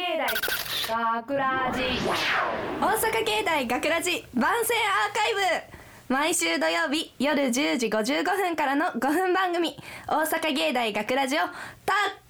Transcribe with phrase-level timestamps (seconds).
[0.00, 1.82] 芸大学ラジ。
[2.80, 5.34] 大阪芸大学ラジ番宣アーカイ
[6.08, 6.14] ブ。
[6.14, 9.76] 毎週土曜日夜10時55分からの5分番組。
[10.08, 11.50] 大阪芸大学ラジをたっ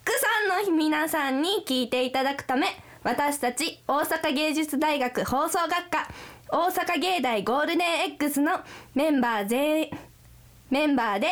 [0.05, 0.11] く
[0.49, 2.67] さんの皆さんに聞いていただくため
[3.05, 6.09] 私たち大阪芸術大学放送学科
[6.51, 8.63] 大阪芸大ゴールデン X の
[8.97, 9.91] メンバー全
[10.71, 11.29] メンバーで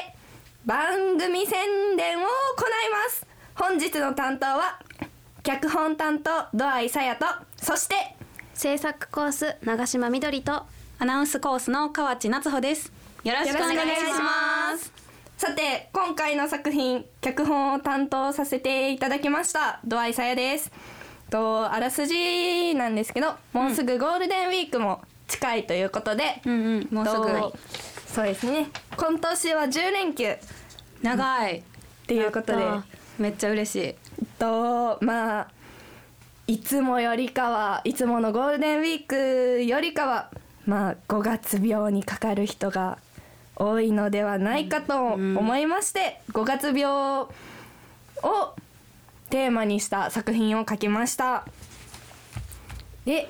[0.64, 2.28] 番組宣伝を行い
[2.92, 3.26] ます。
[3.56, 4.78] 本日の担当は
[5.48, 7.24] 脚本担当ドアイさやと
[7.56, 7.94] そして
[8.52, 10.66] 制作コース長島みどりと
[10.98, 12.92] アナウンスコースの河内夏穂です。
[13.24, 14.92] よろしくお願いします。
[15.38, 20.70] さて今回の作品脚本を担当させていただきましたドアイさやです。
[21.30, 27.56] とあらすじなんですけどもうすぐゴールデンウィークも近いということで、うんうんもうすぐと
[28.06, 28.66] そうですね。
[28.98, 30.28] 今年は10連休。
[30.28, 30.36] っ
[31.00, 31.62] 長い。
[32.06, 32.98] ていうことで。
[33.18, 33.94] めっちゃ嬉しい
[34.38, 35.48] とまあ
[36.46, 40.30] いつもよりかはいつものゴールデンウィークよりかは
[40.64, 42.98] まあ5月病にかかる人が
[43.56, 47.28] 多いのではないかと思いまして、5月病を
[49.30, 51.44] テーマにした作品を書きました。
[53.04, 53.28] で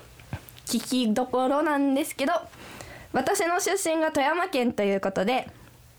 [0.65, 2.33] 聞きどころなんですけど
[3.11, 5.49] 私の出身が富山県ということで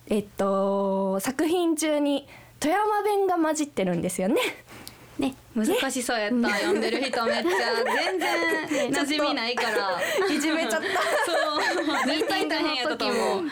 [0.06, 2.28] えっと作品中に
[2.60, 4.36] 富山弁が混じってるんですよね
[5.20, 5.34] ね。
[5.54, 6.48] 難しそうやった。
[6.48, 7.50] 読んでる人めっちゃ
[7.84, 10.00] 全然馴染みないから。
[10.28, 10.80] いじめちゃった。
[10.80, 12.06] そう。
[12.06, 13.42] 絶対大変やったと思う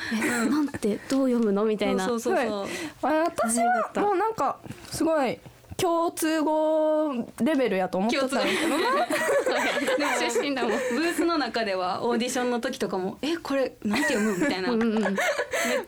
[0.51, 2.07] なんてどう読むのみたいな。
[2.07, 2.67] そうそうそう
[3.03, 4.59] 私はもうなんか
[4.91, 5.39] すごい
[5.77, 14.73] 共通語レベルやと思ってたんですけど出身だもんブースの中ではオーディションの時とかも「えこれなんて読む?」みたいな。
[14.73, 15.15] めっ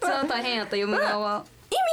[0.00, 1.44] ちゃ大変やった読む側は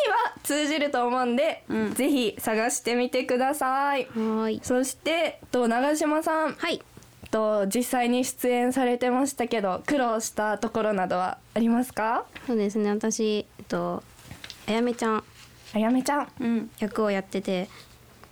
[0.09, 1.93] は通じると思うんで、うん。
[1.93, 4.05] ぜひ探してみてください。
[4.05, 4.59] はーい。
[4.63, 6.53] そしてと長島さん。
[6.53, 6.81] はい。
[7.29, 12.25] と実際に出演されてましたけど苦労したところなどはありますか？
[12.45, 12.89] そうですね。
[12.89, 14.01] 私と
[14.67, 15.23] あやめちゃん。
[15.73, 16.27] あやめちゃん。
[16.39, 16.71] うん。
[16.79, 17.67] 役をやってて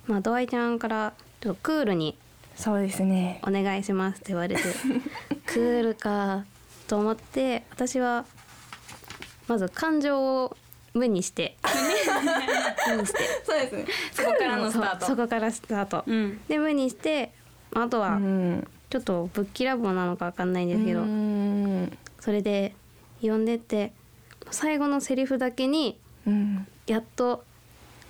[0.06, 2.16] まあドアイちゃんからとクールに
[2.54, 3.40] そうですね。
[3.46, 4.62] お願いしますって言われて
[5.44, 6.44] クールか
[6.88, 8.24] と思って私は
[9.46, 10.56] まず感情を
[10.96, 11.56] 無にして。
[12.88, 13.18] 無にして。
[13.44, 13.84] そうですね。
[14.12, 15.06] そこからのスタート。
[15.06, 16.40] そこからスタート、うん。
[16.48, 17.32] で無にして。
[17.74, 18.66] あとうはん。
[18.88, 21.98] ちょっとぶっきらぼうなのかわかんないんですけど、うん。
[22.20, 22.74] それで
[23.20, 23.92] 読んでって
[24.50, 26.66] 最後のセリフだけにうん。
[26.86, 27.44] やっと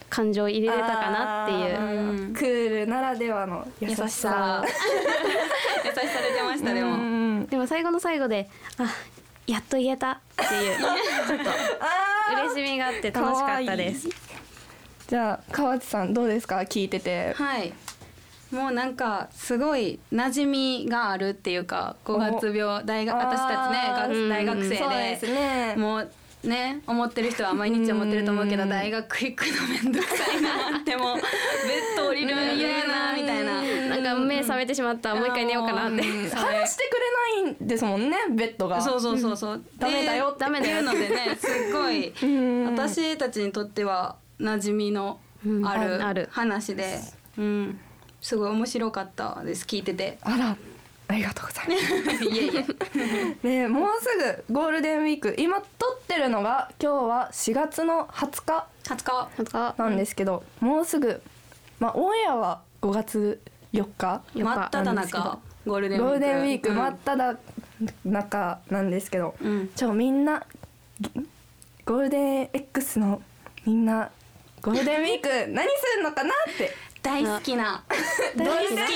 [0.09, 2.35] 感情を入れれたかなっていう。
[2.35, 4.05] クールならではの優しさ。
[4.05, 4.65] 優しさ。
[5.87, 7.47] 出てましたでうもん。
[7.47, 8.49] でも最後の最後で
[8.79, 8.85] あ
[9.47, 10.79] やっと言えたっていう。
[10.79, 10.87] ちょ
[11.37, 11.45] っと
[12.33, 14.09] 嬉しみがあって楽しかったです。
[15.09, 16.57] じゃあ川内さんどうですか？
[16.59, 17.33] 聞いてて。
[17.35, 17.73] はい。
[18.51, 25.75] もうなんかすごい馴染みがあるっていうか5月病大学私たちね大学生そうですね。
[25.77, 26.09] もう
[26.45, 31.25] ね思ってる人は毎日思ってると思うけど大学行くのめんどくさいなってもうベッ
[31.97, 33.63] ド降りるの嫌やなみたいな
[34.07, 36.03] なんか目覚めてしまそもう一回寝ようかなって。
[36.03, 38.81] 話してくれないんですもんねベッドが。
[38.81, 39.63] そうそうそうそう。
[39.79, 40.97] ダメだよダメだよって。
[40.97, 42.65] いうのでね すっごいん。
[42.67, 45.67] 私たちにとっては馴染みのうん。
[45.67, 47.01] ある話で、
[47.37, 47.81] うん、
[48.21, 50.19] すごい面白かったです聞いてて。
[50.23, 50.57] あら
[51.09, 51.69] ありがとうござい
[52.05, 52.25] ます。
[52.27, 52.57] いえい
[53.43, 53.63] え。
[53.63, 55.35] ねもうすぐゴールデンウィーク。
[55.39, 61.21] 今撮ってるのが今日は4月の20日20日なんかなんですけど、もうすぐ
[61.79, 63.41] まあオンエアは5月
[63.77, 64.23] 4日？
[64.35, 66.09] 真っ只中ゴールデンウィーク。
[66.09, 66.77] ゴールデンウィークうん。
[66.77, 67.39] 真っ只
[68.05, 69.69] 中なんですけど、うん。
[69.75, 70.43] ちょみんな
[71.85, 73.21] ゴールデン X の
[73.65, 74.11] みんな
[74.63, 76.75] ゴールデンウィーク 何するのかなって。
[77.03, 77.85] 大好きな。
[78.37, 78.87] 大好きな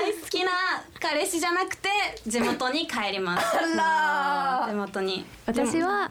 [0.00, 0.50] 大好きな
[0.98, 1.88] 彼氏じゃなくて
[2.26, 3.46] 地元に帰ります。
[3.56, 5.24] あら地元に。
[5.46, 6.10] 私は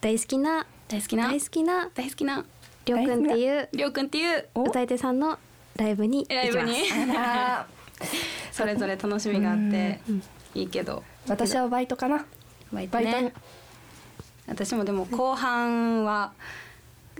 [0.00, 2.44] 大好きな大好きな大好きな大好きな。
[2.84, 4.64] りょうくんっていうりょうくんっていうお？
[4.64, 5.38] 歌い手さんの
[5.76, 6.82] ライブにライブに。
[7.16, 7.66] あ
[8.50, 10.00] それぞれ楽しみがあって
[10.54, 11.02] いいけど。
[11.28, 12.24] 私はバイトかな。
[12.72, 13.32] バイトね。
[14.46, 16.32] 私もでも後半は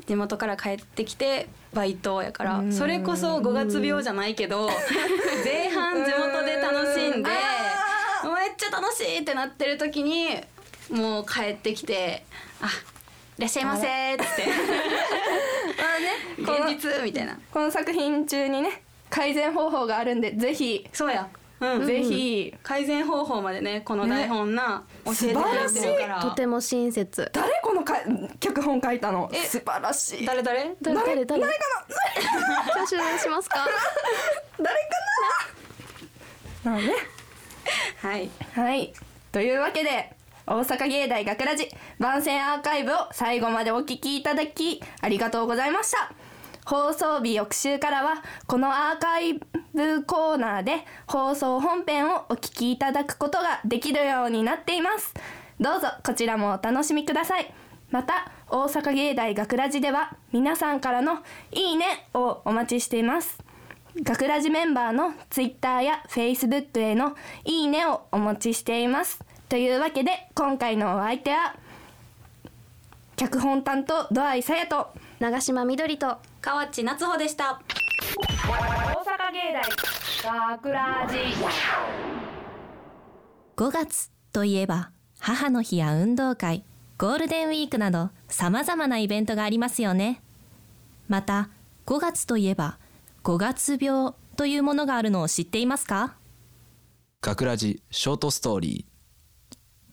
[0.07, 2.63] 地元から帰ってきてバイトやから。
[2.71, 4.69] それこそ5月病じゃないけど
[5.45, 10.41] 前半地元で楽しんでめっちゃ楽しいってなってる時に
[10.91, 12.25] もう帰ってきて
[12.61, 12.71] 「あい
[13.43, 14.47] らっしゃいませ」っつって
[15.79, 17.03] まあね現実？
[17.03, 17.39] みたいな。
[17.53, 21.29] この作品中にね改善方法があるんでぜひ、そうや、
[21.61, 22.55] うん、ぜひ。
[22.63, 25.35] 改善方法までねこの台本な、教えてくれ
[25.81, 26.23] てるから。
[26.23, 27.31] とても親切。
[27.33, 27.97] 誰このか
[28.41, 29.31] 脚本書いたの？
[29.33, 29.39] え？
[29.45, 30.27] 素晴らしい。
[30.27, 30.43] 誰？
[30.43, 30.75] 誰？
[30.81, 30.97] 誰？
[30.97, 31.25] 誰？
[31.27, 31.27] 誰？
[31.27, 31.59] 誰か
[32.67, 32.83] な？
[32.83, 33.69] 挙手しますか
[34.59, 34.75] 誰
[36.65, 36.71] かな？
[36.73, 36.95] のね。
[38.01, 38.31] はい。
[38.55, 38.93] はい。
[39.31, 40.15] というわけで
[40.47, 41.69] 大阪芸大学ラジ
[41.99, 46.13] 番宣アーカイブを最後までお聞きいただきありがとうございました。
[46.65, 49.35] 放送日翌週からはこのアーカイ
[49.75, 55.15] ブコーナーで放送本編をお聞きいただくことができるようになっています。
[55.61, 57.53] どうぞこちらもお楽しみください。
[57.91, 61.19] また大阪芸大学ラジでは皆さんからの
[61.53, 63.39] いいねをお待ちしています。
[63.95, 69.23] 学ラジメンバーのツイッターやフェイスブックへのいいねをお待ちしています。
[69.53, 71.55] というわけで今回のお相手は
[73.17, 77.61] 脚本担当ドアイさやと長島みどりと河内夏穂でした。
[78.49, 79.53] 大阪芸
[80.25, 81.19] 大学ラジ
[83.55, 86.65] 5月といえば母の日や運動会
[86.97, 90.23] ゴールデンウィークなど様々なイベントがありますよね。
[91.09, 91.51] また
[91.85, 92.79] 5月といえば
[93.23, 96.17] 5月病というものがあるのを知っていますか？
[97.21, 98.92] 学ラジショートストーリー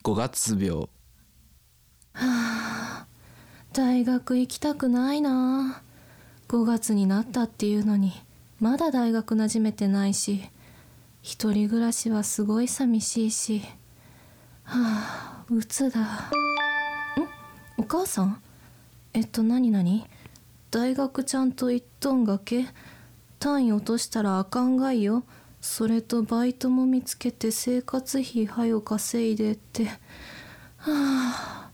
[0.04, 0.88] 5月病。
[3.74, 5.82] 大学行きたくないな。
[6.48, 8.14] 5月になったっていうのに
[8.60, 10.50] まだ大学馴染めてないし
[11.22, 13.62] 一人暮らしはすごい寂しいし。
[14.64, 16.02] はあ鬱だ。
[16.02, 16.06] ん？
[17.78, 18.42] お母さん？
[19.14, 20.08] えっと何何？
[20.72, 22.66] 大学ちゃんと行っとんがけ？
[23.38, 25.24] 単位落としたらあかんがいよ。
[25.62, 29.86] それとバイトも見つけて生活費はよ稼いでって。
[30.78, 31.70] はあ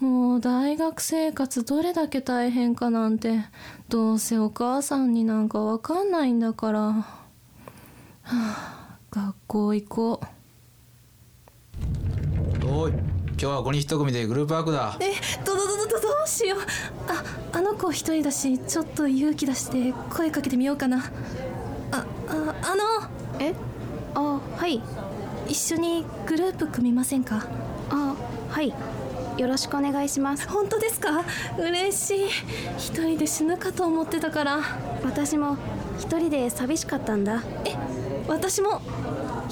[0.00, 3.44] もう大学生活どれだけ大変かなんて。
[3.88, 7.04] どうせお母さんになんかわかんないんだから、は
[8.22, 10.20] あ、学校行こ
[12.62, 12.66] う。
[12.66, 14.96] おい今日は5人一組でグループワークだ。
[15.00, 15.12] え
[15.44, 16.58] どどどどどどうしよう。
[17.08, 17.22] あ
[17.52, 21.04] あの子一人だしちょっと勇気出して声かけてみようかな
[22.28, 23.54] あああのえ？
[24.14, 24.80] あはい。
[25.48, 27.46] 一緒にグループ組みませんか？
[27.90, 28.14] あ
[28.50, 28.72] はい。
[29.36, 30.48] よろしくお願いします。
[30.48, 31.24] 本当ですか？
[31.58, 32.28] 嬉しい。
[32.78, 34.60] 一人で死ぬかと思ってたから。
[35.04, 35.56] 私も
[35.98, 37.42] 一人で寂しかったんだ。
[37.64, 37.74] え
[38.28, 38.80] 私も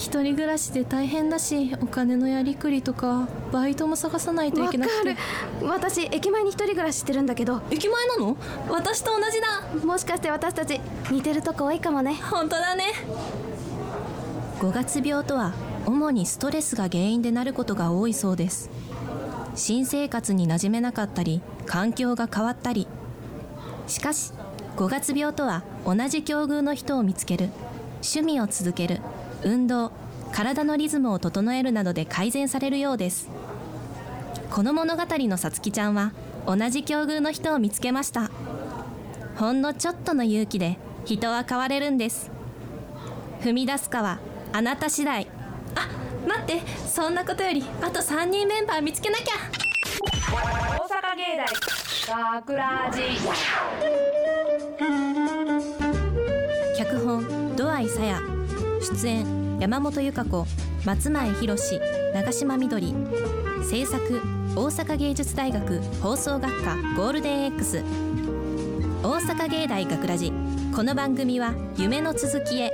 [0.03, 5.11] 一人暮らしで大変だしお金のやりくりとかバイトも探さないといけなくて。
[5.11, 5.17] る。
[5.63, 7.63] 私駅前に一人暮らししてるんだけど。
[7.71, 8.37] 駅前なの？
[8.69, 9.87] 私と同じだ。
[9.87, 12.15] もしかして私たち似てるとこ多いかもね。
[12.15, 12.87] 本当だね。
[14.59, 15.53] 5月病とは
[15.87, 18.71] 主にストレスが原因でなることが多いそうです。
[19.55, 22.89] 新生活に馴染めなかったり環境が変わったり。
[23.87, 24.33] しかし
[24.77, 27.51] 5月病とは同じ境遇の人を見つける。
[28.05, 29.01] 趣味を続ける
[29.45, 29.93] 運動
[30.33, 33.29] 体のリズムを整えるなどで改善されるようです。
[34.51, 36.13] この物語のさつきちゃんは
[36.47, 38.31] 同じ境遇の人を見つけました。
[39.37, 42.31] ほんのちょっとの勇気で人は変われるんです。
[43.41, 44.19] 踏み出すかは
[44.53, 45.27] あなた次第。
[45.75, 45.89] あ
[46.27, 49.35] 待ってそんなことよりあと3人メンバー見つけなきゃ。
[50.31, 51.47] 大阪芸大
[52.41, 53.03] 学ラジ
[56.77, 58.21] 脚本土合さや
[58.83, 59.25] 出演
[59.61, 60.47] 山本由香子
[60.85, 61.57] 松前博
[62.15, 62.95] 長島みどり。
[63.65, 64.21] 制作
[64.57, 67.83] 大阪芸術大学放送学科ゴールデン X
[69.05, 70.33] 大阪芸大学ラジ。
[70.75, 72.73] この番組は夢の続きへ。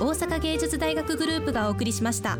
[0.00, 2.36] 大阪芸術大学グループがお送りしました。